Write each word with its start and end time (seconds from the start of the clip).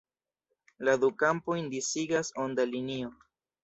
La 0.89 0.95
du 1.03 1.11
kampojn 1.25 1.71
disigas 1.77 2.35
onda 2.49 2.71
linio. 2.77 3.17